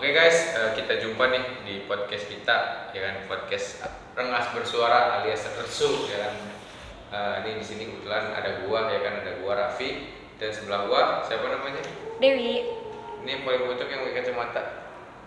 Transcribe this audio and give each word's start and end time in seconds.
Oke 0.00 0.16
guys, 0.16 0.56
eh, 0.56 0.72
kita 0.80 0.96
jumpa 0.96 1.28
nih 1.28 1.44
di 1.60 1.74
podcast 1.84 2.24
kita, 2.32 2.88
ya 2.96 3.04
kan 3.04 3.28
podcast 3.28 3.84
rengas 4.16 4.48
bersuara 4.56 5.20
alias 5.20 5.44
resu, 5.60 6.08
ya 6.08 6.24
kan. 6.24 6.34
Eh, 7.12 7.34
ini 7.44 7.60
di 7.60 7.64
sini 7.68 7.82
kebetulan 7.84 8.32
ada 8.32 8.64
gua, 8.64 8.88
ya 8.88 9.04
kan 9.04 9.20
ada 9.20 9.44
gua 9.44 9.60
Raffi 9.60 10.08
dan 10.40 10.56
sebelah 10.56 10.88
gua 10.88 11.20
siapa 11.28 11.52
namanya? 11.52 11.84
Dewi 12.16 12.64
Ini 13.20 13.28
yang 13.28 13.42
paling 13.44 13.68
bocok 13.68 13.88
yang 13.92 14.00
pakai 14.08 14.16
kacamata. 14.24 14.62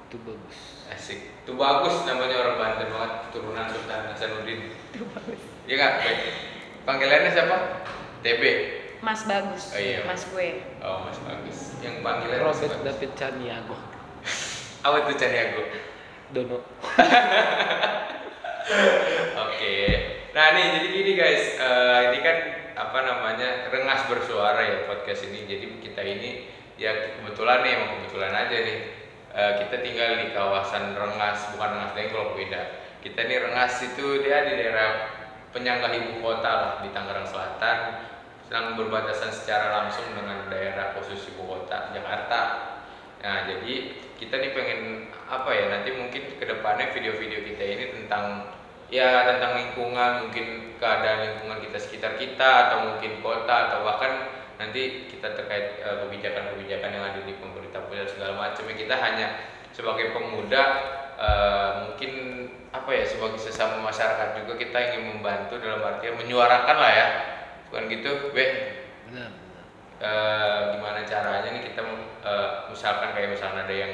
itu 0.10 0.18
bagus 0.26 0.58
Asik. 0.90 1.20
Itu 1.46 1.54
bagus 1.54 1.94
namanya 2.10 2.42
orang 2.42 2.58
Banten 2.58 2.90
banget, 2.90 3.14
turunan 3.30 3.70
Sultan 3.70 4.10
Hasanuddin. 4.10 4.74
Iya 5.70 5.76
kan? 5.78 5.92
Baik. 6.02 6.20
Panggilannya 6.82 7.30
siapa? 7.30 7.58
TB. 8.26 8.42
Mas 9.06 9.22
Bagus 9.30 9.70
Oh, 9.70 9.78
iya. 9.78 10.02
Mas 10.02 10.26
gue 10.34 10.66
Oh, 10.82 11.06
Mas 11.06 11.22
Bagus. 11.22 11.78
Yang 11.86 12.02
panggilan 12.02 12.42
Mas 12.42 12.46
Robert 12.50 12.74
Bagus. 12.74 12.86
David 12.90 13.12
Caniago 13.14 13.93
Apa 14.84 15.08
tuh 15.08 15.16
Caniago? 15.16 15.64
Dono 16.36 16.60
Oke. 19.48 19.76
Nah 20.36 20.46
nih 20.52 20.66
jadi 20.76 20.88
gini 20.92 21.12
guys, 21.16 21.56
Eh, 21.56 22.00
ini 22.12 22.20
kan 22.20 22.38
apa 22.74 23.00
namanya 23.00 23.72
rengas 23.72 24.04
bersuara 24.12 24.60
ya 24.60 24.84
podcast 24.84 25.24
ini. 25.32 25.48
Jadi 25.48 25.80
kita 25.80 26.04
ini 26.04 26.52
ya 26.76 27.16
kebetulan 27.16 27.64
nih, 27.64 27.72
emang 27.80 27.90
kebetulan 27.96 28.34
aja 28.36 28.58
nih. 28.60 28.80
Eh, 29.34 29.54
kita 29.64 29.76
tinggal 29.82 30.20
di 30.20 30.36
kawasan 30.36 31.00
Rengas, 31.00 31.56
bukan 31.56 31.70
Rengas 31.80 31.96
Dengklok 31.96 32.36
beda. 32.36 32.62
Kita 33.00 33.24
nih 33.24 33.40
Rengas 33.40 33.80
itu 33.88 34.20
dia 34.20 34.46
di 34.46 34.54
daerah 34.60 35.16
penyangga 35.56 35.96
ibu 35.96 36.20
kota 36.20 36.52
lah 36.52 36.72
di 36.84 36.92
Tangerang 36.92 37.30
Selatan, 37.30 37.78
sedang 38.46 38.76
berbatasan 38.76 39.32
secara 39.32 39.80
langsung 39.80 40.12
dengan 40.12 40.52
daerah 40.52 40.92
khusus 40.98 41.32
ibu 41.32 41.48
kota 41.48 41.94
Jakarta. 41.96 42.42
Nah, 43.24 43.48
jadi 43.48 44.04
kita 44.24 44.40
nih 44.40 44.56
pengen 44.56 44.82
apa 45.28 45.52
ya 45.52 45.66
nanti 45.68 45.92
mungkin 46.00 46.24
ke 46.40 46.46
depannya 46.48 46.96
video-video 46.96 47.44
kita 47.44 47.64
ini 47.68 47.86
tentang 47.92 48.56
ya 48.88 49.28
tentang 49.28 49.60
lingkungan 49.60 50.28
mungkin 50.28 50.80
keadaan 50.80 51.20
lingkungan 51.28 51.60
kita 51.60 51.76
sekitar 51.76 52.16
kita 52.16 52.50
atau 52.72 52.96
mungkin 52.96 53.20
kota 53.20 53.52
atau 53.68 53.84
bahkan 53.84 54.32
nanti 54.56 55.12
kita 55.12 55.36
terkait 55.36 55.84
eh, 55.84 55.96
kebijakan-kebijakan 56.08 56.92
yang 56.96 57.04
ada 57.04 57.20
di 57.20 57.36
pemerintah 57.36 57.84
pusat 57.92 58.16
segala 58.16 58.40
macam. 58.40 58.64
Ya 58.70 58.76
kita 58.80 58.96
hanya 58.96 59.28
sebagai 59.76 60.16
pemuda 60.16 60.64
eh, 61.20 61.72
mungkin 61.84 62.12
apa 62.72 62.90
ya 62.96 63.04
sebagai 63.04 63.44
sesama 63.44 63.84
masyarakat 63.84 64.40
juga 64.40 64.56
kita 64.56 64.78
ingin 64.94 65.20
membantu 65.20 65.60
dalam 65.60 65.84
artian 65.84 66.16
menyuarakan 66.16 66.78
lah 66.80 66.92
ya. 66.96 67.08
Bukan 67.68 67.92
gitu 67.92 68.32
be? 68.32 68.46
Benar 69.10 69.44
eh, 70.04 70.62
gimana 70.76 71.00
caranya 71.08 71.50
nih 71.56 71.64
kita 71.72 71.82
eh, 72.28 72.50
misalkan 72.68 73.16
kayak 73.16 73.32
misalnya 73.32 73.64
ada 73.64 73.76
yang 73.76 73.94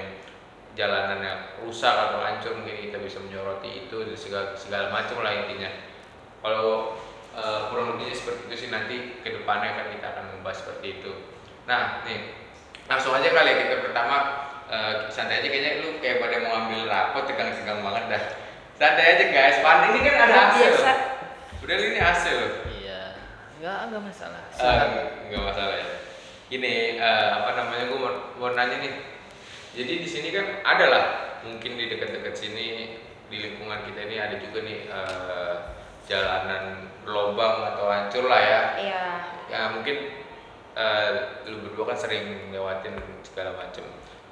jalanannya 0.77 1.61
rusak 1.65 1.91
atau 1.91 2.21
hancur 2.21 2.57
mungkin 2.59 2.89
kita 2.89 2.97
bisa 3.01 3.17
menyoroti 3.21 3.87
itu 3.87 3.97
dan 4.05 4.17
segala, 4.17 4.47
segala 4.53 4.85
macam 4.93 5.21
lah 5.25 5.33
intinya. 5.33 5.69
Kalau 6.39 6.95
eh, 7.33 7.59
kurang 7.71 7.95
lebihnya 7.95 8.15
seperti 8.15 8.41
itu 8.47 8.55
sih 8.55 8.69
nanti 8.69 9.21
ke 9.21 9.29
depannya 9.41 9.75
kan 9.75 9.85
kita 9.91 10.05
akan 10.13 10.25
membahas 10.37 10.57
seperti 10.61 10.87
itu. 11.01 11.11
Nah 11.65 12.05
nih 12.05 12.37
langsung 12.89 13.13
aja 13.13 13.29
kali 13.29 13.49
ya 13.53 13.55
kita 13.65 13.75
pertama 13.89 14.15
eh, 14.69 14.93
santai 15.09 15.41
aja 15.41 15.47
kayaknya. 15.49 15.71
Lu 15.83 15.89
kayak 15.99 16.21
pada 16.21 16.37
mau 16.45 16.53
ambil 16.65 16.81
rapot 16.85 17.23
tegang-tegang 17.25 17.81
banget 17.81 18.03
dah. 18.07 18.23
Santai 18.79 19.05
aja 19.17 19.25
guys. 19.33 19.57
Pan 19.59 19.91
ini 19.91 19.99
kan 20.05 20.15
ada 20.29 20.37
hasil 20.49 20.71
biasa. 20.71 20.91
udah 21.59 21.75
ini 21.75 21.99
hasil 21.99 22.35
loh. 22.39 22.53
Iya. 22.79 23.01
Nggak 23.59 23.77
nggak 23.91 24.03
masalah. 24.07 24.43
Silakan. 24.55 24.89
nggak 25.27 25.43
masalah 25.43 25.75
ya. 25.75 25.87
Gini, 26.49 26.97
eh, 26.97 27.29
apa 27.29 27.49
namanya 27.53 27.83
gue 27.93 27.99
mau, 27.99 28.13
mau 28.39 28.49
nanya 28.57 28.77
nih. 28.81 29.18
Jadi 29.73 29.93
di 30.01 30.09
sini 30.09 30.29
kan 30.33 30.65
ada 30.65 30.85
lah, 30.89 31.05
mungkin 31.45 31.77
di 31.77 31.85
dekat-dekat 31.93 32.33
sini 32.33 32.97
di 33.29 33.37
lingkungan 33.37 33.85
kita 33.85 34.09
ini 34.09 34.15
ada 34.17 34.35
juga 34.41 34.65
nih 34.65 34.79
eh, 34.89 35.55
jalanan 36.09 36.89
berlobang 37.05 37.73
atau 37.73 37.85
hancur 37.85 38.25
lah 38.25 38.41
ya. 38.41 38.61
Iya 38.81 39.03
Ya 39.49 39.61
mungkin 39.73 40.25
eh, 40.73 41.09
lu 41.45 41.61
berdua 41.69 41.93
kan 41.93 41.97
sering 41.97 42.49
lewatin 42.49 42.97
segala 43.21 43.53
macem. 43.57 43.85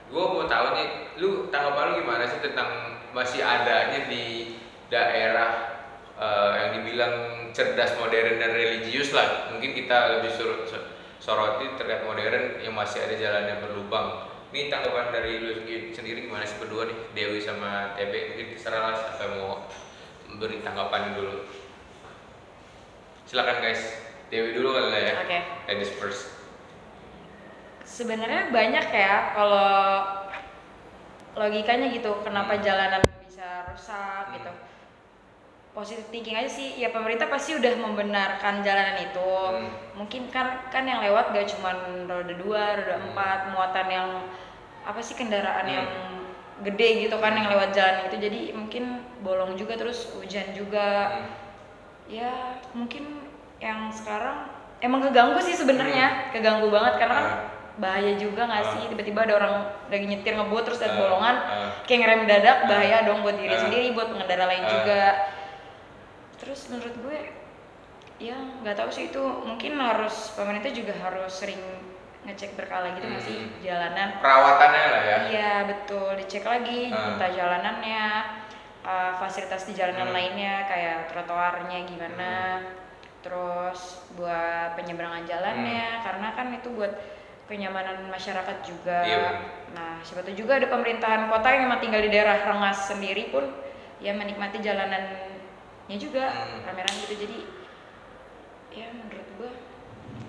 Gue 0.09 0.23
mau 0.23 0.47
tahu 0.47 0.73
nih, 0.73 0.88
lu 1.22 1.51
tanggapan 1.53 1.94
lu 1.94 1.94
gimana 2.01 2.23
sih 2.25 2.39
tentang 2.41 3.01
masih 3.13 3.45
adanya 3.45 4.09
di 4.09 4.57
daerah 4.89 5.78
eh, 6.17 6.51
yang 6.66 6.69
dibilang 6.81 7.13
cerdas, 7.53 7.94
modern 8.01 8.41
dan 8.41 8.51
religius 8.57 9.13
lah. 9.13 9.53
Mungkin 9.53 9.78
kita 9.78 10.17
lebih 10.17 10.33
so- 10.33 10.66
soroti 11.22 11.78
terkait 11.78 12.06
modern 12.06 12.62
yang 12.62 12.73
masih 12.73 13.06
ada 13.06 13.16
jalan 13.17 13.44
yang 13.45 13.59
berlubang. 13.62 14.26
Ini 14.47 14.72
tanggapan 14.72 15.12
dari 15.12 15.44
lu 15.44 15.52
sendiri 15.91 16.24
gimana 16.24 16.47
sih 16.47 16.56
berdua 16.56 16.88
nih, 16.88 16.97
Dewi 17.12 17.40
sama 17.44 17.91
TB? 18.00 18.13
Mungkin 18.31 18.46
terserah 18.56 18.80
lah 18.80 18.96
siapa 18.96 19.35
mau 19.35 19.68
beri 20.40 20.63
tanggapan 20.63 21.19
dulu. 21.19 21.44
Silakan 23.28 23.59
guys, 23.59 23.81
Dewi 24.31 24.56
dulu 24.56 24.72
kali 24.72 24.88
lah 24.88 25.02
ya. 25.03 25.13
Oke 25.19 25.40
Ladies 25.68 25.91
first. 26.00 26.31
Sebenarnya 27.84 28.47
banyak 28.52 28.88
ya 28.88 29.36
kalau 29.36 29.68
logikanya 31.36 31.91
gitu 31.91 32.12
kenapa 32.24 32.56
Hmm. 32.57 32.63
jalanan 32.63 33.03
bisa 33.24 33.68
rusak 33.68 34.31
Hmm. 34.31 34.36
gitu 34.40 34.52
positif 35.77 36.09
thinking 36.09 36.33
aja 36.33 36.49
sih. 36.49 36.73
Ya 36.75 36.89
pemerintah 36.89 37.29
pasti 37.29 37.53
udah 37.53 37.69
membenarkan 37.77 38.65
jalanan 38.65 38.97
itu. 38.99 39.21
Hmm. 39.21 39.69
mungkin 39.93 40.29
kan 40.29 40.61
kan 40.69 40.85
yang 40.85 41.01
lewat 41.01 41.33
gak 41.33 41.49
cuman 41.53 41.77
roda 42.05 42.33
dua 42.33 42.63
roda 42.75 42.95
Hmm. 42.95 43.05
empat 43.09 43.39
muatan 43.49 43.88
yang 43.88 44.09
apa 44.81 44.97
sih 44.97 45.13
kendaraan 45.13 45.65
Hmm. 45.65 45.73
yang 45.73 45.88
gede 46.59 47.05
gitu 47.05 47.17
kan 47.17 47.33
yang 47.33 47.45
lewat 47.47 47.69
jalan 47.71 48.05
itu. 48.05 48.17
Jadi 48.17 48.39
mungkin 48.53 48.83
bolong 49.21 49.53
juga 49.53 49.77
terus 49.77 50.09
hujan 50.17 50.49
juga. 50.51 51.13
Hmm. 51.13 51.29
ya 52.07 52.55
mungkin 52.71 53.19
yang 53.59 53.91
sekarang 53.91 54.47
emang 54.79 55.03
keganggu 55.03 55.44
sih 55.44 55.53
sebenarnya. 55.53 56.31
Keganggu 56.31 56.71
banget 56.71 56.97
karena 56.97 57.15
kan 57.19 57.27
Ah. 57.27 57.39
bahaya 57.77 58.15
juga 58.15 58.47
nggak 58.47 58.63
Ah. 58.63 58.71
sih? 58.73 58.83
Tiba-tiba 58.88 59.27
ada 59.27 59.33
orang 59.35 59.53
lagi 59.91 60.05
nyetir 60.07 60.33
ngebut 60.33 60.63
terus 60.63 60.79
ada 60.79 60.95
Ah, 60.95 60.97
bolongan 60.97 61.35
kayak 61.83 61.99
ngerem 61.99 62.21
dadak 62.25 62.57
bahaya 62.63 63.03
dong 63.03 63.21
buat 63.21 63.35
diri 63.35 63.53
sendiri 63.53 63.91
buat 63.91 64.07
pengendara 64.07 64.47
lain 64.47 64.63
juga 64.65 65.01
terus 66.47 66.72
menurut 66.72 66.96
gue 67.03 67.19
ya 68.24 68.40
nggak 68.63 68.80
tahu 68.80 68.88
sih 68.88 69.12
itu 69.12 69.19
mungkin 69.19 69.75
harus 69.75 70.31
pemerintah 70.31 70.72
juga 70.72 70.96
harus 70.96 71.28
sering 71.28 71.59
ngecek 72.24 72.56
berkala 72.56 72.96
gitu 72.96 73.03
Hmm. 73.03 73.52
jalanan 73.59 74.16
Perawatannya 74.24 74.84
lah 74.88 75.02
ya. 75.03 75.18
Iya 75.28 75.53
betul 75.68 76.16
dicek 76.16 76.47
lagi 76.47 76.88
Ah. 76.88 77.19
entah 77.19 77.31
jalanannya, 77.31 78.03
uh, 78.84 79.12
fasilitas 79.19 79.68
di 79.68 79.75
jalanan 79.75 80.07
Hmm. 80.07 80.16
lainnya 80.16 80.63
kayak 80.68 81.12
trotoarnya 81.12 81.84
gimana, 81.84 82.63
terus 83.19 84.07
buat 84.16 84.75
penyeberangan 84.75 85.28
jalannya 85.28 86.00
karena 86.00 86.28
kan 86.31 86.47
itu 86.56 86.68
buat 86.72 86.96
kenyamanan 87.47 88.07
masyarakat 88.07 88.57
juga. 88.63 89.03
Hmm. 89.03 89.12
Iya. 89.12 89.30
Nah 89.75 89.94
siapa 90.00 90.24
tahu 90.24 90.36
juga 90.36 90.59
ada 90.59 90.68
pemerintahan 90.68 91.28
kota 91.28 91.47
yang 91.52 91.68
memang 91.68 91.80
tinggal 91.80 92.00
di 92.00 92.07
daerah 92.07 92.40
Rengas 92.40 92.88
sendiri 92.88 93.31
pun 93.31 93.44
ya 94.00 94.12
menikmati 94.12 94.59
jalanannya 95.88 95.98
juga 95.98 96.24
Hmm. 96.28 96.59
rame-rame 96.68 97.00
gitu 97.08 97.16
jadi 97.18 97.38
ya 98.70 98.88
menurut 98.92 99.28
gua 99.40 99.52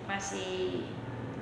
masih 0.07 0.87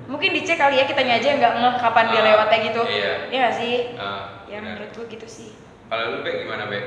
mungkin 0.07 0.33
dicek 0.33 0.57
kali 0.57 0.81
ya 0.81 0.89
kitanya 0.89 1.21
aja 1.21 1.37
nggak 1.37 1.53
ngeh 1.55 1.75
kapan 1.79 2.05
dia 2.09 2.21
Ah, 2.21 2.27
lewatnya 2.27 2.59
gitu 2.65 2.83
iya. 2.89 3.13
ya 3.29 3.37
nggak 3.39 3.55
sih 3.55 3.75
Ah, 3.95 4.23
ya 4.47 4.59
benar. 4.59 4.81
menurut 4.81 4.91
gua 4.93 5.07
gitu 5.07 5.27
sih 5.27 5.51
Kalau 5.87 6.05
lu 6.11 6.19
Be 6.21 6.43
gimana 6.43 6.67
Be? 6.67 6.81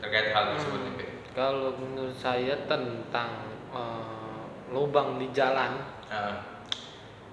Terkait 0.00 0.32
hal 0.32 0.54
tersebut 0.54 0.80
nih 0.80 0.92
Be. 0.94 1.04
kalau 1.34 1.74
menurut 1.74 2.14
saya 2.14 2.54
tentang 2.64 3.30
eh, 3.68 4.42
lubang 4.70 5.18
di 5.18 5.28
jalan 5.30 5.82
Ah, 6.06 6.38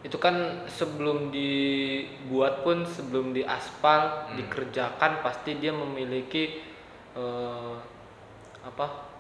itu 0.02 0.18
kan 0.18 0.34
sebelum 0.66 1.30
dibuat 1.30 2.66
pun 2.66 2.82
sebelum 2.82 3.30
diaspal 3.32 4.26
Hmm. 4.26 4.36
dikerjakan 4.36 5.22
pasti 5.22 5.56
dia 5.56 5.70
memiliki 5.70 6.66
eh, 7.14 7.76
apa 8.62 9.11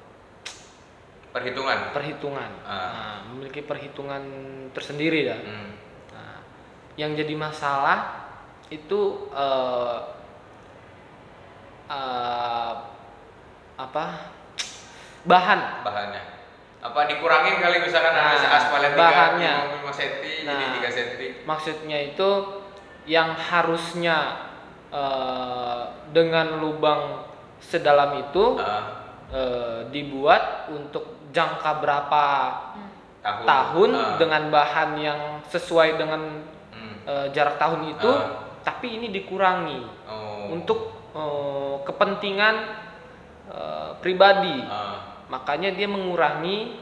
perhitungan. 1.31 1.95
perhitungan 1.95 2.51
Ah. 2.61 2.75
Nah, 2.91 3.17
memiliki 3.31 3.63
perhitungan 3.63 4.21
tersendiri 4.75 5.27
ya 5.27 5.37
Hmm. 5.39 5.71
Nah, 6.11 6.39
yang 6.95 7.15
jadi 7.15 7.31
masalah 7.35 8.27
itu 8.67 9.31
eh, 9.31 9.97
eh, 11.87 12.73
apa 13.75 14.05
bahan 15.23 15.61
Bahannya. 15.85 16.23
Apa 16.81 17.05
dikurangin 17.05 17.61
kali 17.61 17.77
misalkan 17.77 18.09
ada 18.09 18.33
Nah, 18.41 18.57
aspalnya 18.57 18.91
bahannya. 18.97 19.53
5 19.85 19.93
cm 19.93 20.23
jadi 20.49 20.65
Nah. 20.65 20.73
3 20.81 20.89
cm. 20.89 21.21
maksudnya 21.45 21.97
itu 22.01 22.29
yang 23.05 23.37
harusnya 23.37 24.17
eh, 24.89 25.81
dengan 26.11 26.57
lubang 26.57 27.25
sedalam 27.61 28.17
itu 28.25 28.57
Ah, 28.57 28.83
eh, 29.29 29.79
dibuat 29.93 30.67
untuk 30.73 31.20
jangka 31.31 31.71
berapa 31.79 32.23
tahun. 33.21 33.45
tahun 33.45 33.91
Ah. 33.93 34.15
dengan 34.17 34.43
bahan 34.49 34.89
yang 34.97 35.19
sesuai 35.47 35.95
dengan 35.95 36.21
Hmm. 36.71 36.95
eh, 37.05 37.27
jarak 37.31 37.55
tahun 37.55 37.91
itu 37.91 38.09
Ah. 38.09 38.59
tapi 38.61 38.99
ini 38.99 39.09
dikurangi 39.09 39.81
Oh. 40.07 40.53
untuk 40.53 40.79
eh, 41.11 41.75
kepentingan 41.83 42.55
eh, 43.51 43.91
pribadi. 43.99 44.63
Ah. 44.63 45.19
Makanya 45.27 45.75
dia 45.75 45.83
mengurangi 45.85 46.79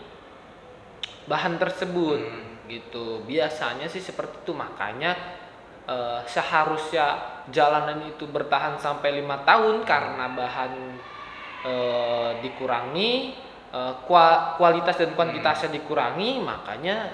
bahan 1.26 1.58
tersebut 1.58 2.20
Hmm. 2.22 2.66
gitu. 2.66 3.26
Biasanya 3.26 3.86
sih 3.86 4.02
seperti 4.02 4.42
itu 4.44 4.54
makanya 4.54 5.18
eh, 5.90 6.22
seharusnya 6.30 7.18
jalanan 7.50 8.06
itu 8.06 8.30
bertahan 8.30 8.78
sampai 8.78 9.18
lima 9.18 9.42
tahun 9.42 9.82
karena 9.82 10.30
bahan 10.30 10.74
eh, 11.66 12.32
dikurangi, 12.40 13.34
kualitas 14.58 14.98
dan 14.98 15.14
kuantitasnya 15.14 15.70
dikurangi, 15.72 16.42
makanya 16.42 17.14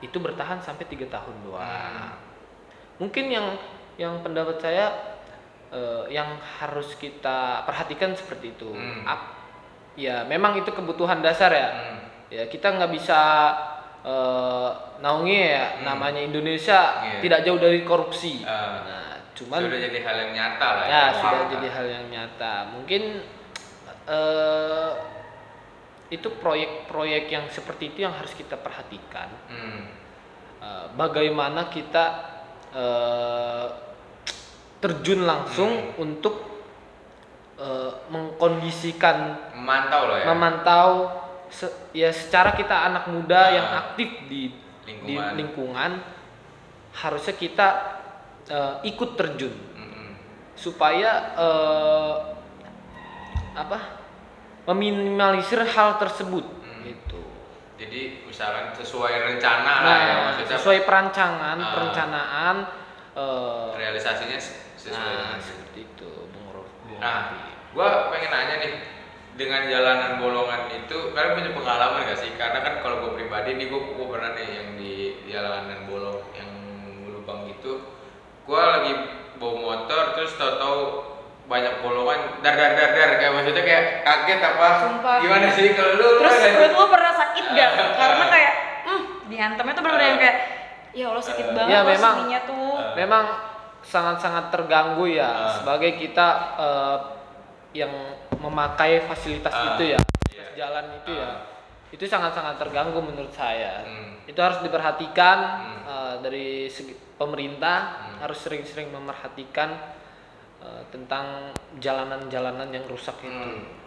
itu 0.00 0.18
bertahan 0.18 0.58
sampai 0.58 0.84
tiga 0.84 1.06
tahun 1.08 1.34
doang. 1.42 2.18
Mungkin 2.98 3.30
yang 3.30 3.46
yang 3.94 4.18
pendapat 4.20 4.58
saya 4.58 4.90
eh, 5.70 6.04
yang 6.10 6.34
harus 6.58 6.94
kita 6.94 7.62
perhatikan 7.62 8.14
seperti 8.14 8.54
itu. 8.54 8.70
Hmm. 8.70 9.06
Ap- 9.06 9.32
ya 9.94 10.26
memang 10.26 10.58
itu 10.58 10.70
kebutuhan 10.70 11.22
dasar 11.22 11.50
ya. 11.50 11.68
Hmm. 11.70 11.98
Ya 12.30 12.42
kita 12.46 12.74
nggak 12.74 12.90
bisa 12.90 13.20
eh, 14.04 14.70
naungi 15.00 15.38
ya 15.48 15.78
Hmm. 15.78 15.88
namanya 15.88 16.20
Indonesia 16.20 17.00
Iya. 17.00 17.18
tidak 17.22 17.40
jauh 17.46 17.56
dari 17.56 17.80
korupsi. 17.82 18.42
Ah. 18.44 18.82
Nah, 18.84 19.14
cuman 19.34 19.64
sudah 19.64 19.80
jadi 19.80 19.98
hal 20.02 20.16
yang 20.20 20.32
nyata 20.36 20.68
lah 20.68 20.86
ya 20.86 21.02
sudah 21.16 21.40
Ah. 21.40 21.50
jadi 21.50 21.68
hal 21.70 21.86
yang 21.88 22.06
nyata. 22.12 22.54
Mungkin 22.74 23.02
eh 24.04 24.90
itu 26.06 26.28
proyek-proyek 26.34 27.24
yang 27.26 27.46
seperti 27.48 27.90
itu 27.90 27.98
yang 28.02 28.12
harus 28.12 28.32
kita 28.32 28.56
perhatikan. 28.56 29.28
Hmm. 29.46 29.82
Eh, 30.58 30.86
bagaimana 30.94 31.66
kita 31.66 32.04
eh, 32.70 33.66
terjun 34.78 35.22
langsung 35.22 35.70
Hmm. 35.94 36.02
untuk 36.02 36.34
eh, 37.54 37.92
mengkondisikan 38.08 39.16
memantau 39.54 40.02
lah 40.10 40.18
ya 40.18 40.26
memantau 40.26 40.88
se- 41.46 41.70
ya 41.94 42.10
secara 42.10 42.50
kita 42.52 42.74
anak 42.84 43.06
muda 43.06 43.38
Ah. 43.38 43.48
yang 43.48 43.68
aktif 43.78 44.10
di 44.26 44.50
di 44.82 44.90
Lingkungan. 44.90 45.32
lingkungan 45.38 45.90
harusnya 46.92 47.34
kita 47.34 47.68
eh, 48.44 48.74
ikut 48.84 49.14
terjun 49.14 49.54
Mm-mm. 49.54 50.10
supaya 50.52 51.10
eh, 51.32 52.14
apa 53.54 53.93
meminimalisir 54.64 55.60
hal 55.62 55.96
tersebut 55.96 56.44
Hmm. 56.60 56.80
gitu. 56.82 57.20
jadi 57.76 58.24
misalkan 58.24 58.72
sesuai 58.72 59.14
rencana 59.26 59.72
lah 59.78 59.84
Nah, 59.84 59.98
ya 60.00 60.14
maksudnya 60.24 60.56
sesuai 60.56 60.78
perancangan, 60.82 61.56
Ah. 61.58 61.70
perencanaan 61.72 62.56
eh, 63.14 63.66
realisasinya 63.74 64.38
sesuai 64.74 64.94
nah, 64.94 65.36
itu. 65.36 65.44
seperti 65.44 65.80
itu, 65.86 66.10
Bung 66.30 66.48
Rof. 66.50 66.68
Nah, 66.98 67.30
gua 67.70 68.08
pengen 68.08 68.30
nanya 68.30 68.56
nih 68.58 68.72
dengan 69.34 69.66
jalanan 69.66 70.18
bolongan 70.18 70.66
itu 70.72 71.10
kalian 71.10 71.34
punya 71.34 71.50
pengalaman 71.52 72.06
gak 72.06 72.18
sih? 72.18 72.30
Karena 72.34 72.58
kan 72.58 72.78
kalau 72.80 73.02
gue 73.02 73.12
pribadi 73.14 73.54
nih 73.54 73.66
gue 73.66 73.80
gue 73.94 74.06
pernah 74.06 74.30
nih 74.32 74.48
yang 74.48 74.68
di 74.74 74.94
jalanan 75.26 75.86
bolong 75.86 76.22
yang 76.32 76.50
lubang 77.06 77.46
gitu, 77.48 77.82
gua 78.44 78.78
lagi 78.78 78.92
bawa 79.34 79.54
motor 79.58 80.14
terus 80.14 80.34
tau-tau 80.34 80.78
banyak 81.44 81.74
bolongan 81.80 82.40
dar 82.40 82.56
dar 82.56 82.72
dar 82.72 82.90
dar 82.90 83.10
kayak 83.16 83.32
maksudnya 83.32 83.62
kayak 83.62 83.84
kaget 84.00 84.40
apa? 84.40 84.68
Sumpah. 84.80 85.16
Gimana 85.20 85.46
sih 85.52 85.66
kalau 85.72 85.92
lu? 85.94 86.08
Terus 86.18 86.34
nggak 86.34 86.52
perut 86.54 86.72
lu 86.72 86.86
pernah 86.88 87.12
sakit 87.14 87.44
gak? 87.52 87.70
Karena 88.00 88.24
kayak, 88.26 88.54
hmm, 88.84 89.02
dihantamnya 89.28 89.72
tuh 89.72 89.82
bener-bener 89.84 90.08
yang 90.08 90.18
kayak, 90.18 90.36
ya 90.92 91.04
Allah 91.12 91.20
sakit 91.22 91.46
Ah. 91.46 91.52
banget 91.54 91.70
Ya, 91.70 91.80
memang. 91.84 92.14
tuh. 92.42 92.72
Ah. 92.74 92.92
memang 92.94 93.24
sangat-sangat 93.84 94.44
terganggu 94.48 95.04
ya 95.06 95.28
Ah. 95.28 95.52
sebagai 95.54 95.90
kita 95.94 96.28
eh, 96.56 96.96
yang 97.76 97.92
memakai 98.38 99.04
fasilitas 99.04 99.52
Ah. 99.52 99.76
itu 99.76 99.92
ya, 99.92 100.00
Iya. 100.30 100.44
jalan 100.56 100.84
itu 100.96 101.12
ya. 101.12 101.28
Ah. 101.28 101.36
Itu 101.90 102.02
sangat-sangat 102.04 102.58
terganggu 102.58 102.98
menurut 102.98 103.30
saya. 103.30 103.84
Hmm. 103.84 104.18
Itu 104.24 104.40
harus 104.40 104.58
diperhatikan 104.58 105.38
Hmm. 105.38 105.78
eh, 105.84 106.14
dari 106.18 106.48
segi 106.66 106.96
pemerintah 107.14 107.78
Hmm. 108.00 108.16
harus 108.18 108.40
sering-sering 108.40 108.88
memerhatikan 108.88 109.76
eh, 110.64 110.82
tentang 110.88 111.52
jalanan-jalanan 111.78 112.72
yang 112.72 112.84
rusak 112.88 113.14
itu. 113.20 113.28
Hmm. 113.28 113.84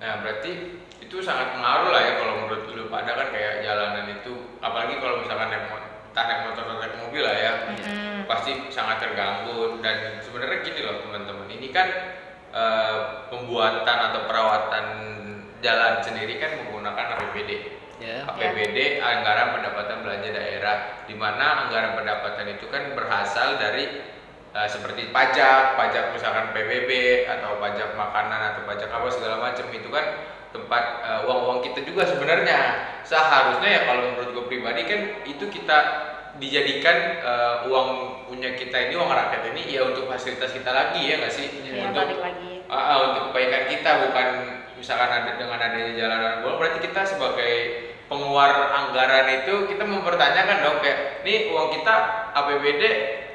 Nah 0.00 0.24
berarti 0.24 0.80
itu 1.00 1.16
sangat 1.20 1.52
pengaruh 1.52 1.92
lah 1.92 2.02
ya 2.06 2.12
kalau 2.16 2.34
menurut 2.44 2.64
lu 2.72 2.84
pada 2.88 3.12
kan 3.12 3.28
kayak 3.28 3.60
jalanan 3.60 4.08
itu 4.08 4.32
apalagi 4.64 4.96
kalau 4.96 5.20
misalkan 5.20 5.52
naik 5.52 5.68
motor, 5.68 5.90
entah 6.08 6.24
naik 6.24 6.40
motor 6.48 6.62
atau 6.64 6.76
naik 6.80 6.94
mobil 7.04 7.22
lah 7.26 7.36
ya 7.36 7.52
Mm-mm. 7.68 8.24
pasti 8.24 8.52
sangat 8.72 9.04
terganggu 9.04 9.82
dan 9.84 10.24
sebenarnya 10.24 10.64
gini 10.64 10.80
loh 10.88 11.04
teman-teman 11.04 11.48
ini 11.52 11.68
kan 11.68 11.88
eh, 12.54 12.98
pembuatan 13.28 13.98
atau 14.08 14.20
perawatan 14.24 14.86
jalan 15.60 16.00
sendiri 16.00 16.40
kan 16.40 16.64
menggunakan 16.64 17.06
APBD 17.20 17.80
Ya. 18.00 18.24
APBD 18.24 18.96
anggaran 18.96 19.60
pendapatan 19.60 20.00
belanja 20.00 20.32
daerah 20.32 21.04
di 21.04 21.12
mana 21.12 21.68
anggaran 21.68 22.00
pendapatan 22.00 22.48
itu 22.56 22.64
kan 22.72 22.96
berasal 22.96 23.60
dari 23.60 24.00
eh, 24.50 24.68
seperti 24.68 25.10
pajak, 25.10 25.78
pajak 25.78 26.14
misalkan 26.14 26.50
PBB 26.50 26.90
atau 27.26 27.58
pajak 27.58 27.94
makanan 27.94 28.40
atau 28.54 28.62
pajak 28.66 28.90
apa 28.90 29.08
segala 29.08 29.36
macam 29.38 29.66
itu 29.70 29.88
kan 29.88 30.04
tempat 30.50 30.84
eh, 31.06 31.20
uang-uang 31.26 31.62
kita 31.62 31.86
juga 31.86 32.02
sebenarnya 32.06 32.58
seharusnya 33.06 33.70
ya 33.70 33.80
kalau 33.86 34.02
menurut 34.10 34.30
gue 34.34 34.44
pribadi 34.50 34.82
kan 34.86 35.00
itu 35.22 35.44
kita 35.46 35.78
dijadikan 36.38 36.96
eh, 37.22 37.56
uang 37.70 37.88
punya 38.26 38.54
kita 38.54 38.90
ini 38.90 38.94
uang 38.94 39.10
rakyat 39.10 39.42
ini 39.54 39.74
ya 39.74 39.86
untuk 39.86 40.06
fasilitas 40.06 40.54
kita 40.54 40.70
lagi 40.70 41.02
ya 41.10 41.18
nggak 41.18 41.34
sih 41.34 41.46
Ya, 41.70 41.86
untuk 41.90 42.18
lagi. 42.18 42.66
Ah, 42.66 42.98
untuk 43.02 43.30
kebaikan 43.30 43.66
kita 43.70 43.90
bukan 44.06 44.26
misalkan 44.78 45.10
ada 45.10 45.38
dengan 45.38 45.58
adanya 45.58 45.92
jalanan 45.94 46.32
bolong 46.42 46.58
berarti 46.58 46.78
kita 46.82 47.02
sebagai 47.06 47.54
pengeluar 48.10 48.74
anggaran 48.74 49.26
itu 49.42 49.70
kita 49.70 49.86
mempertanyakan 49.86 50.56
dong 50.66 50.78
kayak 50.82 51.22
nih 51.22 51.54
uang 51.54 51.68
kita 51.78 51.94
APBD 52.34 52.82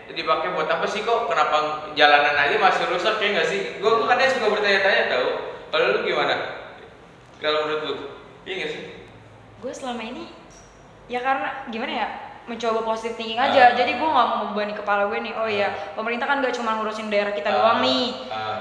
dipakai 0.07 0.53
buat 0.53 0.67
apa 0.67 0.85
sih 0.85 1.01
kok 1.01 1.25
kenapa 1.25 1.57
jalanan 1.93 2.35
aja 2.35 2.55
masih 2.55 2.85
rusak 2.87 3.17
ya 3.17 3.27
nggak 3.31 3.47
sih 3.47 3.59
gue 3.75 3.91
gue 3.91 4.05
kadang 4.05 4.29
suka 4.29 4.47
bertanya-tanya 4.49 5.03
tau 5.07 5.27
kalau 5.69 5.85
lu 5.91 5.99
gimana 6.03 6.35
kalau 7.37 7.65
menurut 7.65 7.81
lu 7.83 7.95
iya 8.43 8.55
nggak 8.59 8.71
sih 8.71 8.83
Gue 9.55 9.71
selama 9.71 10.03
ini, 10.03 10.29
ya 11.07 11.17
karena 11.17 11.65
gimana 11.67 11.89
ya, 11.95 12.07
mencoba 12.45 12.85
positive 12.85 13.17
thinking 13.17 13.39
aja. 13.39 13.71
Ah. 13.71 13.73
Jadi 13.73 13.97
gue 13.97 14.05
nggak 14.05 14.27
mau 14.27 14.37
membebani 14.45 14.77
kepala 14.77 15.09
gue 15.09 15.17
nih. 15.25 15.33
Oh 15.33 15.49
iya, 15.49 15.73
pemerintah 15.95 16.27
kan 16.27 16.37
gak 16.37 16.53
cuma 16.53 16.77
ngurusin 16.77 17.09
daerah 17.09 17.33
kita 17.33 17.49
Ah, 17.49 17.55
doang 17.55 17.79
nih. 17.81 18.05
ah, 18.29 18.57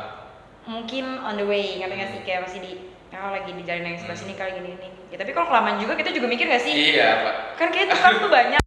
Mungkin 0.64 1.20
on 1.20 1.36
the 1.36 1.44
way, 1.44 1.76
ngerti 1.76 1.94
gak 1.94 2.08
sih? 2.08 2.20
Kayak 2.24 2.40
masih 2.48 2.58
di 2.58 2.72
oh, 3.12 3.30
lagi 3.36 3.52
di 3.52 3.62
jalan 3.62 3.84
yang 3.84 3.98
sebelah 4.00 4.16
Hmm. 4.16 4.24
sini 4.24 4.34
kali 4.34 4.50
gini 4.56 4.68
gini. 4.72 4.88
Ya 5.12 5.16
tapi 5.20 5.30
kalau 5.30 5.46
kelamaan 5.52 5.76
juga 5.76 5.92
kita 5.92 6.08
juga 6.08 6.24
mikir 6.24 6.46
gak 6.48 6.62
sih? 6.64 6.72
iya 6.72 7.08
pak 7.20 7.34
Kan 7.60 7.68
kayak 7.68 7.92
tukang 7.92 8.14
tuh 8.16 8.30
banyak. 8.32 8.63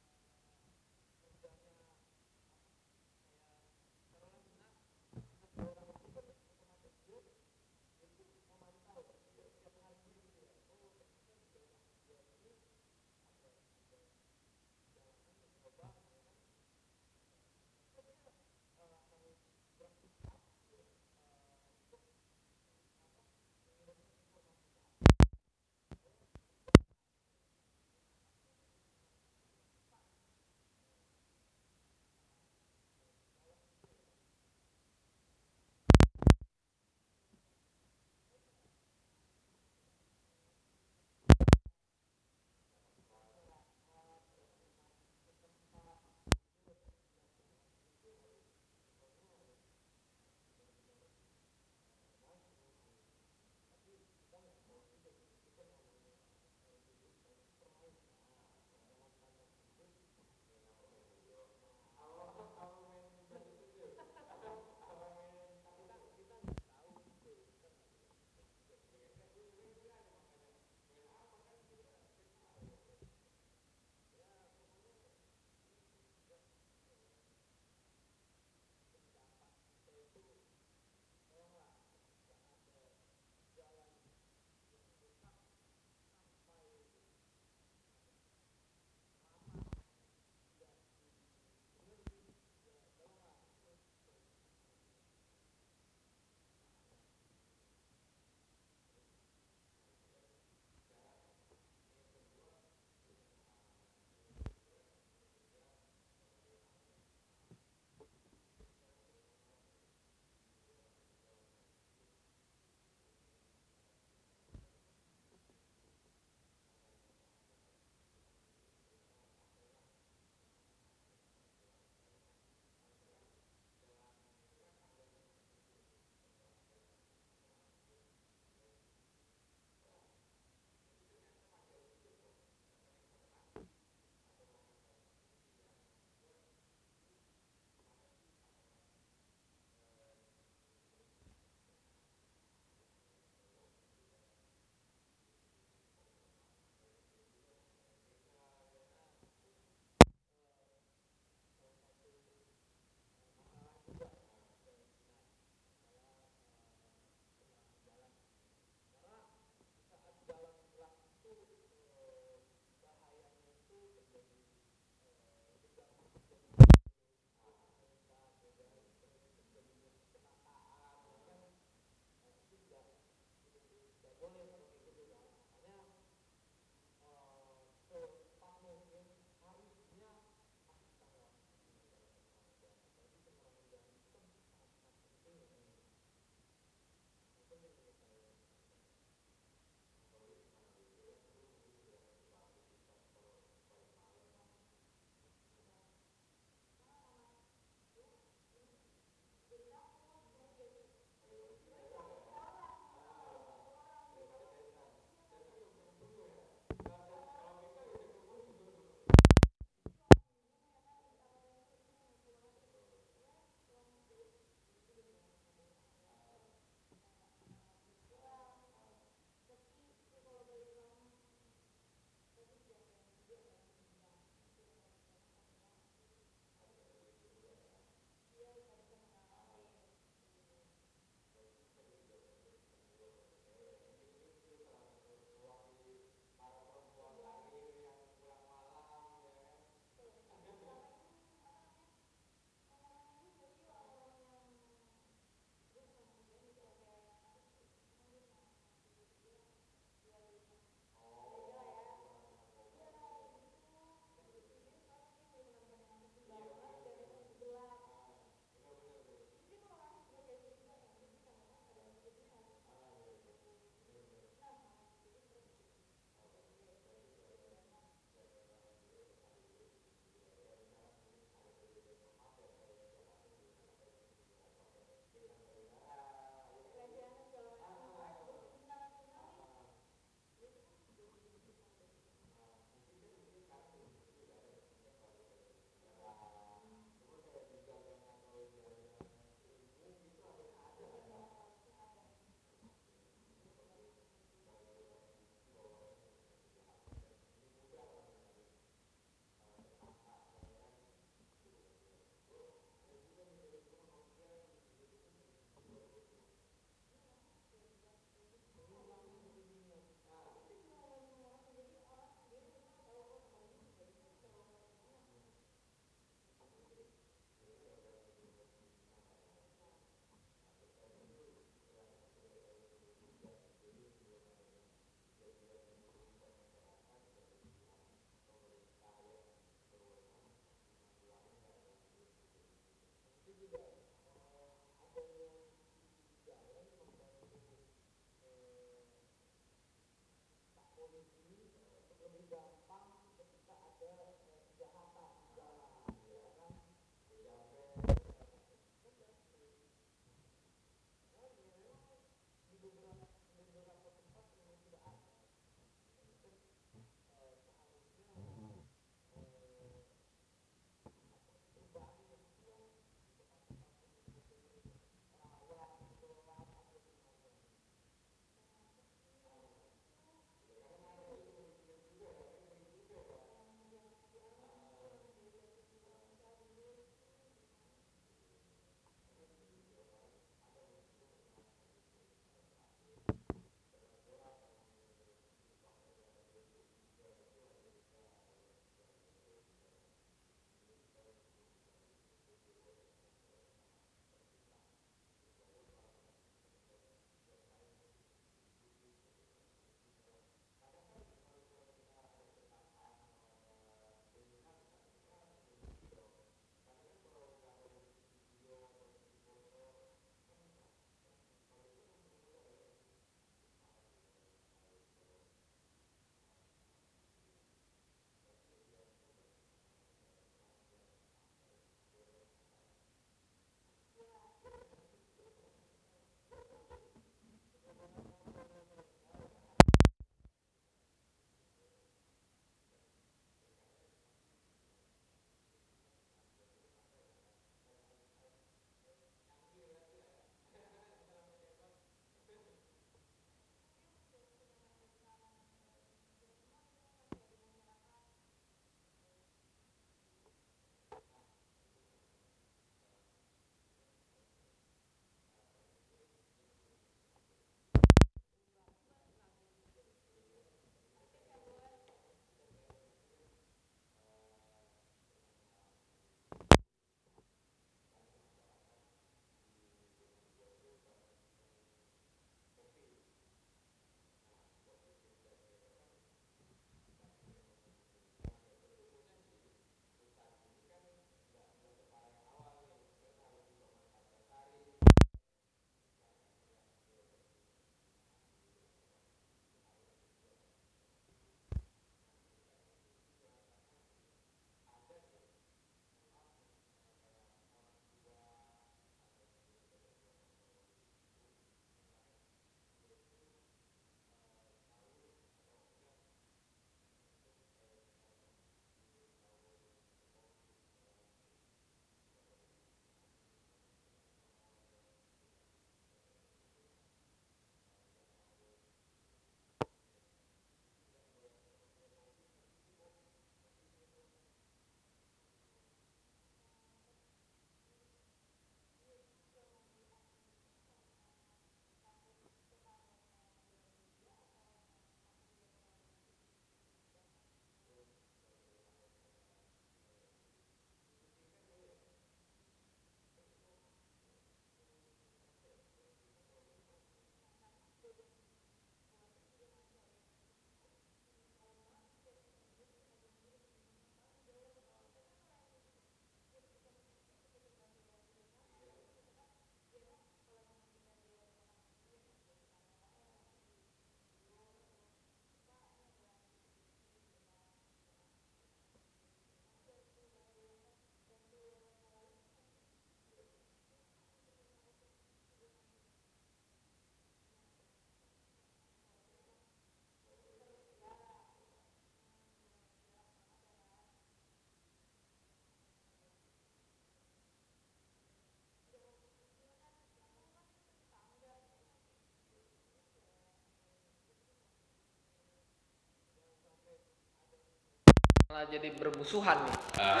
Malah 598.32 598.48
jadi 598.48 598.72
bermusuhan 598.72 599.44
nih. 599.44 599.56
Ah, 599.76 600.00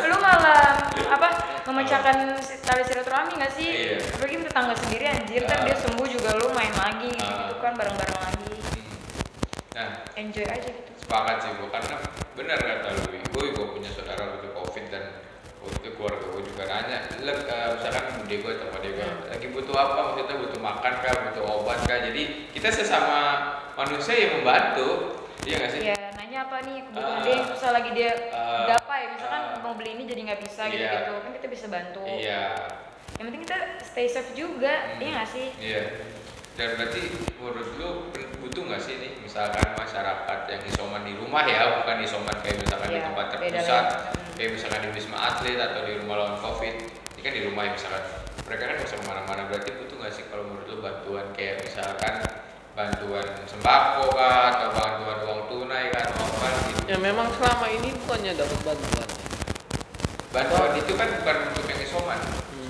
lu 0.00 0.16
malah 0.16 0.88
apa 0.88 1.28
memecahkan 1.68 2.32
si- 2.40 2.64
tali 2.64 2.80
silaturahmi 2.80 3.36
nggak 3.36 3.52
sih? 3.52 3.68
Iya. 3.92 3.96
apalagi 4.08 4.40
tetangga 4.40 4.74
sendiri 4.74 5.04
anjir 5.04 5.44
Ah. 5.44 5.60
dia 5.60 5.76
sembuh 5.76 6.08
juga 6.08 6.32
lu 6.32 6.48
main 6.50 6.72
lagi 6.72 7.12
gitu, 7.12 7.28
Ah. 7.52 7.60
kan 7.60 7.76
bareng-bareng 7.76 8.20
lagi. 8.24 8.56
Hmm. 8.56 8.96
Nah, 9.76 9.88
enjoy 10.16 10.48
aja 10.48 10.64
gitu. 10.64 10.90
Sepakat 10.96 11.36
sih 11.44 11.52
gue 11.52 11.68
karena 11.68 11.96
benar 12.32 12.56
kata 12.56 12.88
lu 12.88 13.02
gue 13.12 13.44
gue 13.52 13.66
punya 13.68 13.90
saudara 13.92 14.32
waktu 14.32 14.48
covid 14.48 14.84
dan 14.88 15.04
waktu 15.60 15.88
keluarga 15.92 16.24
gue 16.26 16.42
juga 16.48 16.64
nanya 16.64 16.98
"Lek, 17.20 17.36
eh, 17.44 17.68
misalkan 17.76 18.04
bude 18.16 18.34
gue 18.34 18.52
atau 18.56 18.68
ade 18.72 18.88
gue 18.90 19.04
Hmm. 19.04 19.28
lagi 19.28 19.46
butuh 19.52 19.76
apa? 19.76 19.98
Maksudnya 20.08 20.36
butuh 20.40 20.56
makan 20.58 20.92
kah? 20.98 21.14
Butuh 21.28 21.44
obat 21.44 21.84
kah? 21.84 22.00
Jadi 22.00 22.48
kita 22.48 22.72
sesama 22.72 23.18
manusia 23.76 24.16
yang 24.16 24.40
membantu 24.40 25.20
iya 25.44 25.60
gak 25.60 25.70
sih? 25.70 25.80
Ya 25.84 25.96
apa 26.42 26.56
nih 26.60 26.76
kebutuhan 26.84 27.12
Ah. 27.12 27.22
dia 27.22 27.32
yang 27.34 27.46
susah 27.48 27.70
lagi 27.70 27.90
dia 27.92 28.10
Ah. 28.30 28.64
gapai 28.68 29.02
misalkan 29.10 29.42
Ah. 29.48 29.60
mau 29.60 29.72
beli 29.72 29.90
ini 29.94 30.04
jadi 30.04 30.20
nggak 30.24 30.40
bisa 30.42 30.62
gitu 30.66 30.80
Iya. 30.80 30.92
gitu 30.98 31.12
kan 31.18 31.30
kita 31.32 31.46
bisa 31.48 31.66
bantu 31.68 32.02
iya 32.04 32.42
yang 33.14 33.26
penting 33.28 33.42
kita 33.42 33.56
stay 33.80 34.06
safe 34.06 34.32
juga 34.32 34.72
Hmm. 34.72 34.98
iya 34.98 35.10
nggak 35.12 35.28
sih 35.28 35.48
iya 35.56 35.82
dan 36.52 36.76
berarti 36.76 37.00
menurut 37.34 37.68
lu 37.74 37.90
butuh 38.38 38.62
nggak 38.64 38.78
sih 38.78 38.94
nih 38.96 39.12
misalkan 39.18 39.64
masyarakat 39.72 40.38
yang 40.46 40.62
isoman 40.66 41.02
di 41.02 41.14
rumah 41.14 41.42
ya 41.42 41.80
bukan 41.80 41.96
isoman 42.00 42.36
kayak 42.38 42.58
misalkan 42.58 42.88
di 42.88 42.94
Iya, 42.94 43.06
tempat 43.06 43.26
terpusat 43.30 43.62
lagi. 43.62 43.96
Hmm. 43.96 44.34
kayak 44.34 44.50
misalkan 44.52 44.80
di 44.82 44.90
wisma 44.92 45.16
atlet 45.18 45.58
atau 45.58 45.80
di 45.82 45.92
rumah 45.96 46.16
lawan 46.18 46.36
covid 46.38 46.74
ini 47.12 47.20
kan 47.20 47.32
di 47.32 47.42
rumah 47.42 47.62
ya 47.62 47.72
misalkan 47.72 48.04
mereka 48.42 48.62
kan 48.66 48.76
bisa 48.78 48.94
ke 48.94 49.04
mana-mana 49.06 49.42
berarti 49.46 49.70
butuh 49.72 49.96
nggak 49.96 50.12
sih 50.12 50.24
kalau 50.28 50.44
menurut 50.44 50.66
lu 50.66 50.76
bantuan 50.78 51.26
kayak 51.32 51.62
misalkan 51.62 52.14
bantuan 52.72 53.26
sembako 53.44 54.16
kah 54.16 54.56
atau 54.56 54.68
bantuan 54.72 55.18
uang 55.28 55.40
tunai 55.52 55.92
kan 55.92 56.08
apa 56.08 56.48
gitu. 56.72 56.80
Ya 56.88 56.96
memang 56.96 57.28
selama 57.36 57.68
ini 57.68 57.92
bukannya 58.04 58.32
dapat 58.32 58.58
bantuan. 58.64 59.08
Bantuan 60.32 60.70
itu 60.80 60.92
kan 60.96 61.08
bukan 61.20 61.36
untuk 61.52 61.64
yang 61.68 61.80
isoman. 61.84 62.20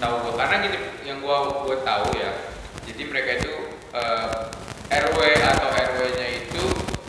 Tahu 0.03 0.15
gua 0.27 0.35
karena 0.35 0.57
gini 0.67 0.79
yang 1.07 1.23
gua 1.23 1.63
gua 1.63 1.79
tahu 1.87 2.19
ya 2.19 2.35
jadi 2.83 3.03
mereka 3.07 3.31
itu 3.39 3.53
eh, 3.95 4.31
RW 4.91 5.19
atau 5.39 5.69
RW-nya 5.71 6.27
itu 6.43 6.65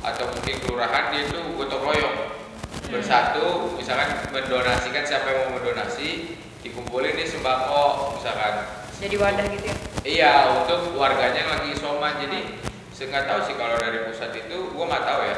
atau 0.06 0.30
mungkin 0.30 0.56
kelurahan 0.62 1.10
dia 1.10 1.26
itu 1.26 1.40
gotong 1.58 1.82
royong. 1.82 2.18
Bersatu 2.94 3.74
misalkan 3.74 4.30
mendonasikan 4.30 5.02
siapa 5.02 5.34
yang 5.34 5.50
mau 5.50 5.58
mendonasi 5.58 6.38
dikumpulin 6.62 7.18
nih 7.18 7.26
sembako 7.26 8.22
misalkan. 8.22 8.86
Jadi 9.02 9.16
wadah 9.18 9.46
gitu 9.50 9.66
ya? 9.66 9.76
Iya 10.04 10.34
untuk 10.62 10.94
warganya 10.94 11.42
yang 11.42 11.52
lagi 11.58 11.74
isoman 11.74 12.22
jadi 12.22 12.40
saya 12.94 13.06
nggak 13.10 13.26
tahu 13.26 13.40
sih 13.50 13.56
kalau 13.58 13.76
dari 13.82 14.00
pusat 14.06 14.32
itu 14.38 14.58
gua 14.72 14.86
nggak 14.88 15.06
tahu 15.06 15.22
ya. 15.26 15.36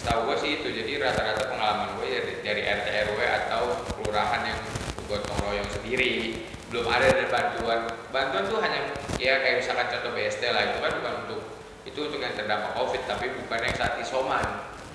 Setahu 0.00 0.20
gua 0.28 0.36
sih 0.40 0.50
itu 0.60 0.68
jadi 0.72 0.92
rata-rata 1.00 1.42
pengalaman 1.52 1.88
gue 2.00 2.06
dari, 2.08 2.32
dari 2.40 2.62
RT 2.64 2.86
RW 3.12 3.20
atau 3.22 3.62
kelurahan 3.96 4.42
yang 4.44 4.60
gotong 5.08 5.38
royong 5.44 5.70
sendiri. 5.70 6.42
Belum 6.72 6.88
ada 6.88 7.06
dari 7.06 7.28
bantuan. 7.30 7.86
Bantuan 8.10 8.44
tuh 8.48 8.58
hanya 8.60 8.90
ya 9.20 9.40
kayak 9.40 9.64
misalkan 9.64 9.88
contoh 9.92 10.12
BST 10.12 10.42
lah 10.50 10.62
itu 10.74 10.78
kan 10.80 10.92
bukan 11.00 11.14
untuk 11.24 11.40
itu 11.84 12.00
untuk 12.00 12.20
yang 12.20 12.34
terdampak 12.34 12.72
covid 12.76 13.02
tapi 13.06 13.32
bukan 13.44 13.60
yang 13.62 13.74
saat 13.76 13.94
isoman. 14.00 14.44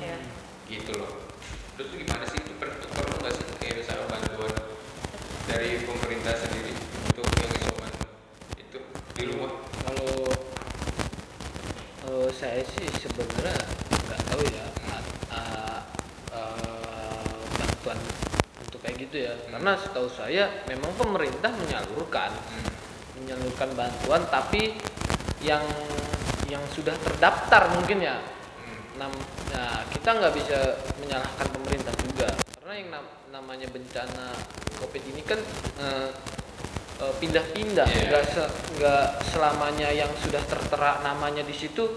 Ya 0.02 0.18
gitu 0.70 1.02
loh. 1.02 1.12
Terus 1.76 1.90
tuh 1.90 1.98
gimana 1.98 2.24
sih? 2.30 2.38
Itu 2.38 2.54
perlu 2.62 2.78
perlu 2.94 3.16
nggak 3.26 3.34
sih? 3.34 3.46
Kayak 3.58 3.76
misalkan 3.82 4.08
bantuan 4.14 4.54
dari 5.50 5.82
pemerintah 5.82 6.38
sendiri 6.38 6.74
untuk 7.10 7.26
yang 7.42 7.52
isoman 7.58 7.94
itu 8.54 8.80
di 9.18 9.24
rumah 9.34 9.52
kalau 9.82 10.30
eh, 12.06 12.29
saya 12.40 12.64
sih 12.66 12.88
sebenarnya 12.96 13.60
nggak 14.08 14.22
tahu 14.26 14.42
ya 14.48 14.66
a- 14.88 15.06
a- 15.30 15.82
eh, 16.32 17.36
bantuan 17.54 18.00
untuk 18.62 18.80
kayak 18.80 18.98
gitu 18.98 19.18
ya 19.20 19.34
Hmm. 19.36 19.52
karena 19.54 19.72
setahu 19.76 20.08
saya 20.08 20.44
memang 20.66 20.92
pemerintah 20.96 21.52
menyalurkan 21.52 22.32
Hmm. 22.32 22.72
menyalurkan 23.18 23.76
bantuan 23.76 24.24
tapi 24.26 24.80
yang 25.40 25.64
yang 26.48 26.64
sudah 26.70 26.96
terdaftar 26.98 27.70
mungkin 27.72 28.00
ya 28.02 28.18
Hmm. 28.18 29.12
Nah, 29.50 29.84
kita 29.90 30.10
nggak 30.14 30.34
bisa 30.34 30.58
menyalahkan 30.98 31.48
pemerintah 31.52 31.94
juga 32.00 32.30
karena 32.58 32.74
yang 32.76 32.90
nam- 32.90 33.14
namanya 33.30 33.68
bencana 33.68 34.32
covid 34.78 35.04
ini 35.06 35.22
kan 35.22 35.40
eh, 35.80 36.10
pindah-pindah 37.00 37.88
Iya. 37.88 38.04
nggak 38.08 38.24
se- 38.28 38.52
nggak 38.76 39.06
selamanya 39.26 39.88
yang 39.88 40.12
sudah 40.20 40.44
tertera 40.44 41.00
namanya 41.00 41.40
di 41.42 41.56
situ 41.56 41.96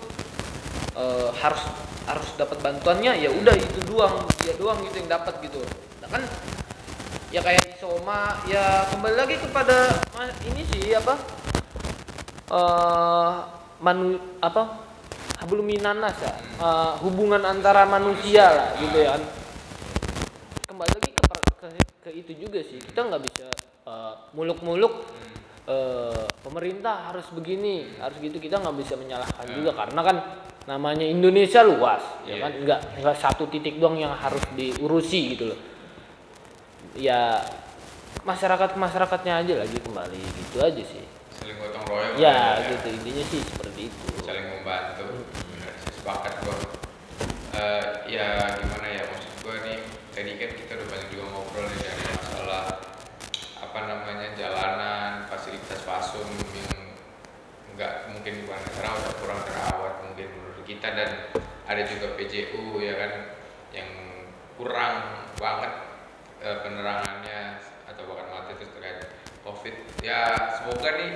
eh, 0.97 1.29
harus 1.41 1.63
harus 2.03 2.29
dapat 2.35 2.59
bantuannya 2.59 3.15
ya 3.15 3.31
udah 3.31 3.55
itu 3.55 3.79
doang 3.87 4.27
dia 4.43 4.55
doang 4.59 4.83
gitu 4.83 4.99
yang 4.99 5.11
dapat 5.11 5.35
gitu. 5.41 5.63
Nah 6.03 6.09
kan 6.11 6.23
ya 7.33 7.41
kayak 7.41 7.65
isoma 7.79 8.43
ya 8.45 8.85
kembali 8.93 9.17
lagi 9.17 9.37
kepada 9.41 9.89
ini 10.45 10.63
sih 10.69 10.93
apa 10.93 11.15
eh 12.53 13.33
manu 13.81 14.21
apa 14.39 14.63
hablum 15.41 15.67
minanas 15.67 16.15
ya 16.21 16.35
Eh, 16.63 16.93
hubungan 17.03 17.43
antara 17.43 17.83
manusia 17.83 18.47
lah 18.47 18.69
gitu 18.79 18.95
ya 19.03 19.19
kan. 19.19 19.23
Kembali 20.71 20.91
lagi 20.95 21.11
ke, 21.11 21.23
ke, 21.59 21.69
ke 22.07 22.11
itu 22.15 22.33
juga 22.39 22.63
sih 22.63 22.79
kita 22.79 23.03
nggak 23.03 23.23
bisa 23.27 23.47
muluk-muluk 24.31 25.03
eh, 25.67 26.27
pemerintah 26.47 27.11
harus 27.11 27.27
begini 27.35 27.99
harus 27.99 28.15
gitu 28.23 28.39
kita 28.39 28.63
nggak 28.63 28.77
bisa 28.79 28.95
menyalahkan 28.95 29.43
Ya. 29.51 29.55
juga 29.59 29.71
karena 29.75 30.01
kan 30.07 30.17
namanya 30.63 31.03
Indonesia 31.03 31.67
luas 31.67 32.03
ya 32.23 32.39
Iya. 32.39 32.43
kan? 32.43 32.53
Nggak 32.63 32.81
nggak 33.03 33.17
satu 33.19 33.51
titik 33.51 33.83
doang 33.83 33.99
yang 33.99 34.15
harus 34.15 34.43
diurusi 34.55 35.35
gitu 35.35 35.51
loh. 35.51 35.59
Ya 36.95 37.41
masyarakat 38.23 38.79
masyarakatnya 38.79 39.43
aja 39.43 39.55
lagi 39.65 39.79
kembali 39.81 40.21
gitu 40.21 40.63
aja 40.63 40.83
sih. 40.83 41.03
Saling 41.35 41.59
gotong 41.59 41.85
royong 41.89 42.15
ya 42.15 42.31
lah 42.31 42.71
gitu. 42.71 42.87
Intinya 42.95 43.25
sih 43.27 43.41
seperti 43.43 43.81
itu. 43.91 44.05
Saling 44.23 44.47
membantu. 44.47 45.27
Benar 45.51 45.73
sih, 45.83 45.91
sepakat 45.99 46.35
gua 46.45 46.57
Eh, 47.53 47.85
ya 48.09 48.49
gimana 48.57 48.87
ya? 48.89 49.05
Maksud 49.05 49.35
gua 49.45 49.61
nih 49.61 49.77
tadi 50.09 50.41
kan 50.41 50.51
kita 50.57 50.73
udah 50.73 50.87
banyak 50.89 51.09
juga 51.13 51.25
ngobrol 51.29 51.65
nih 51.69 51.79
dari 51.85 52.03
masalah 52.09 52.65
apa 53.61 53.79
namanya 53.85 54.29
jalanan 54.33 55.13
fasilitas 55.29 55.85
fasum 55.85 56.25
yang 56.57 56.97
nggak 57.73 58.09
mungkin 58.09 58.45
bukan 58.45 58.61
terawat 58.73 59.13
kurang 59.21 59.41
terawat 59.45 59.95
mungkin 60.01 60.27
menurut 60.33 60.52
kita 60.67 60.89
dan 60.95 61.11
ada 61.67 61.83
juga 61.87 62.15
PJU 62.19 62.79
ya 62.83 62.95
kan 62.99 63.13
yang 63.73 63.91
kurang 64.59 65.27
banget 65.39 65.73
eh, 66.43 66.59
penerangannya 66.61 67.41
atau 67.89 68.03
bahkan 68.09 68.53
itu 68.53 68.65
terkait 68.73 68.99
covid. 69.43 69.75
Ya 70.03 70.35
semoga 70.59 70.91
nih 70.99 71.13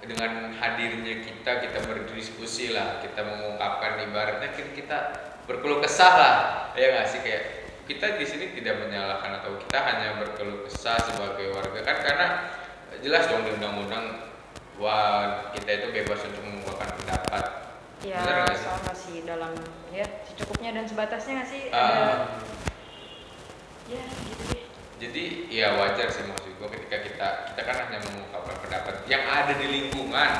dengan 0.00 0.56
hadirnya 0.56 1.20
kita 1.20 1.60
kita 1.60 1.78
berdiskusi 1.84 2.72
lah 2.72 3.04
kita 3.04 3.20
mengungkapkan 3.20 4.00
ibaratnya 4.08 4.48
kita, 4.56 4.70
kita 4.72 4.98
berkeluh 5.44 5.84
kesah 5.84 6.12
lah 6.16 6.34
ya 6.76 6.96
nggak 6.96 7.06
sih? 7.08 7.20
Kayak 7.20 7.44
kita 7.84 8.06
di 8.16 8.26
sini 8.26 8.46
tidak 8.54 8.86
menyalahkan 8.86 9.42
atau 9.42 9.58
kita 9.58 9.78
hanya 9.82 10.22
berkeluh 10.22 10.62
kesah 10.68 10.94
sebagai 11.10 11.50
warga 11.52 11.80
kan 11.82 11.96
karena 12.06 12.26
jelas 13.02 13.26
dong 13.26 13.42
di 13.42 13.50
undang-undang 13.58 14.30
wah 14.78 15.50
kita 15.52 15.70
itu 15.82 15.86
bebas 15.92 16.22
untuk 16.24 16.40
pendapat 16.40 16.79
ya 18.00 18.20
Bener 18.24 18.36
nggak 18.48 18.56
sih? 18.56 18.66
sama 18.66 18.92
sih 18.96 19.16
dalam 19.28 19.52
ya 19.92 20.06
secukupnya 20.24 20.70
dan 20.72 20.84
sebatasnya 20.88 21.32
nggak 21.40 21.48
sih? 21.52 21.62
Ah. 21.70 21.84
ada 21.84 22.06
ya 23.90 24.02
gitu 24.06 24.42
deh. 24.54 24.62
jadi 25.02 25.24
ya 25.50 25.66
wajar 25.76 26.08
sih 26.08 26.24
maksud 26.24 26.54
gue 26.54 26.68
ketika 26.78 26.96
kita 27.04 27.28
kita 27.52 27.60
kan 27.66 27.76
hanya 27.88 27.98
mengungkapkan 28.06 28.56
pendapat 28.62 28.94
yang 29.10 29.24
ada 29.26 29.52
di 29.56 29.66
lingkungan. 29.66 30.30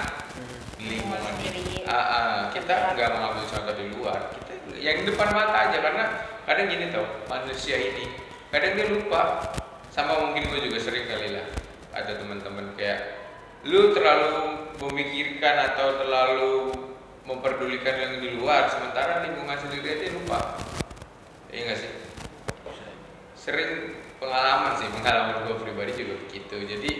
Di 0.80 0.84
lingkungan 0.96 1.20
Sendiri. 1.20 1.84
Ah, 1.84 1.96
ah, 1.96 2.36
kita 2.54 2.96
nggak 2.96 3.08
mengambil 3.12 3.44
contoh 3.44 3.74
di 3.76 3.86
luar. 3.92 4.20
Kita 4.32 4.52
yang 4.80 5.04
depan 5.04 5.28
mata 5.34 5.56
aja 5.68 5.78
karena 5.82 6.04
kadang 6.48 6.66
gini 6.72 6.88
tau 6.88 7.04
manusia 7.28 7.76
ini 7.76 8.08
kadang 8.48 8.76
dia 8.78 8.86
lupa. 8.88 9.52
Sama 9.90 10.22
mungkin 10.22 10.48
gue 10.48 10.60
juga 10.70 10.78
sering 10.78 11.10
kali 11.10 11.34
lah 11.34 11.44
ada 11.90 12.14
teman-teman 12.16 12.72
kayak 12.78 13.26
lu 13.66 13.92
terlalu 13.92 14.70
memikirkan 14.78 15.74
atau 15.74 16.00
terlalu 16.00 16.54
memperdulikan 17.30 17.94
yang 17.94 18.12
di 18.18 18.34
luar 18.34 18.66
sementara 18.66 19.22
lingkungan 19.22 19.54
sendiri 19.54 19.86
aja 19.86 20.06
lupa. 20.18 20.58
Iya 21.54 21.60
nggak 21.70 21.78
sih? 21.78 21.90
Sering 23.38 23.70
pengalaman 24.18 24.74
sih 24.82 24.90
pengalaman 24.90 25.46
gue 25.46 25.56
pribadi 25.62 25.92
juga 25.94 26.14
begitu. 26.26 26.56
Jadi 26.66 26.90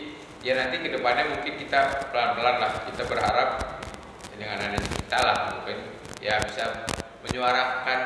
ya 0.47 0.57
nanti 0.57 0.79
ke 0.81 0.89
depannya 0.95 1.35
mungkin 1.35 1.53
kita 1.59 2.09
pelan-pelan 2.15 2.57
lah 2.63 2.71
kita 2.89 3.03
berharap 3.05 3.49
dengan 4.33 4.57
adanya 4.57 4.81
kita 4.81 5.19
lah 5.21 5.37
mungkin 5.53 5.77
ya 6.25 6.41
bisa 6.49 6.89
menyuarakan 7.21 8.01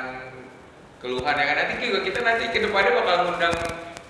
keluhan 0.98 1.36
ya 1.38 1.44
kan 1.46 1.56
nanti 1.62 1.74
juga 1.78 2.00
kita 2.02 2.20
nanti 2.26 2.50
ke 2.50 2.58
depannya 2.58 2.90
bakal 2.98 3.16
ngundang 3.28 3.54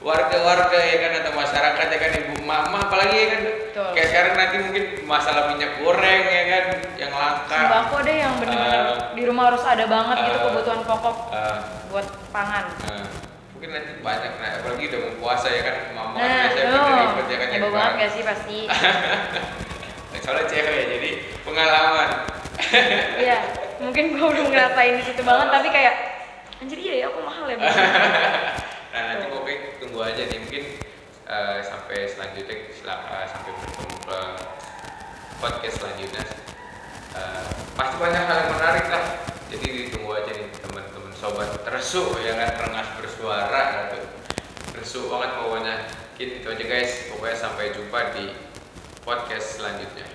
warga-warga 0.05 0.79
ya 0.79 0.97
kan 1.01 1.12
atau 1.19 1.33
masyarakat 1.33 1.87
ya 1.88 1.99
kan 1.99 2.11
ibu 2.14 2.35
mama 2.45 2.77
apalagi 2.85 3.17
ya 3.17 3.27
kan 3.27 3.40
Betul. 3.43 3.88
kayak 3.97 4.09
sekarang 4.12 4.35
nanti 4.37 4.57
mungkin 4.61 4.85
masalah 5.03 5.43
minyak 5.49 5.81
goreng 5.81 6.23
ya 6.29 6.43
kan 6.47 6.64
yang 6.95 7.11
langka 7.11 7.57
sembako 7.59 7.97
deh 8.05 8.17
yang 8.21 8.35
benar-benar 8.37 8.85
Ah. 8.85 8.97
di 9.11 9.23
rumah 9.25 9.45
harus 9.49 9.64
ada 9.64 9.85
banget 9.87 10.17
gitu 10.23 10.37
Ah. 10.37 10.45
kebutuhan 10.47 10.81
pokok 10.85 11.17
Ah, 11.31 11.59
buat 11.88 12.07
pangan 12.29 12.64
ah. 12.85 13.07
mungkin 13.51 13.71
nanti 13.73 13.90
banyak 13.99 14.33
nah 14.37 14.51
apalagi 14.61 14.85
udah 14.87 14.99
mau 15.01 15.12
puasa 15.19 15.49
ya 15.49 15.62
kan 15.62 15.75
mama 15.90 16.14
kan 16.14 16.21
Nah, 16.21 16.37
biasanya 16.45 16.69
oh, 16.69 16.85
pada 16.85 17.03
ribet 17.03 17.27
ya 17.27 17.37
kan 17.37 17.49
nyari 17.49 17.64
banget 17.67 17.93
gak 17.97 18.11
sih 18.12 18.23
pasti? 18.23 18.59
soalnya 20.25 20.45
cewek 20.49 20.73
ya, 20.75 20.85
jadi 20.90 21.11
pengalaman 21.45 22.09
Iya, 23.25 23.38
mungkin 23.79 24.05
gue 24.12 24.29
belum 24.31 24.47
ngerasain 24.49 24.95
di 24.97 25.05
situ 25.05 25.21
banget, 25.21 25.49
tapi 25.49 25.69
kayak 25.69 25.95
anjir 26.61 26.79
iya 26.79 26.95
ya 26.97 27.07
aku 27.09 27.21
mahal 27.21 27.45
ya. 27.45 27.57
Bang." 28.94 29.02
nah 29.02 29.02
nanti 29.11 29.26
pokoknya 29.26 29.59
tunggu 29.83 29.98
aja 30.07 30.22
nih 30.30 30.38
mungkin 30.38 30.64
eh, 31.26 31.59
sampai 31.66 31.98
selanjutnya 32.07 32.57
sel- 32.70 33.04
eh, 33.11 33.26
sampai 33.26 33.50
bertemu 33.59 33.96
ke 34.07 34.18
podcast 35.42 35.76
selanjutnya. 35.83 36.24
Eh, 37.14 37.44
pasti 37.74 37.94
banyak 37.98 38.22
hal 38.22 38.37
yang 38.38 38.50
menarik 38.54 38.87
lah. 38.87 39.04
Jadi 39.50 39.66
ditunggu 39.66 40.11
aja 40.14 40.30
nih 40.30 40.46
teman-teman 40.62 41.12
sobat. 41.18 41.50
Tersu 41.66 42.14
ya 42.22 42.38
kan 42.38 42.70
rengas 42.70 42.88
bersuara 43.02 43.62
gitu 43.90 43.98
tersu 44.78 45.11
banget 45.11 45.30
pokoknya. 45.42 45.74
Gitu, 46.14 46.33
itu 46.42 46.46
aja 46.46 46.64
guys. 46.70 46.92
Pokoknya 47.11 47.35
sampai 47.35 47.74
jumpa 47.74 47.98
di 48.14 48.30
podcast 49.02 49.59
selanjutnya 49.59 50.13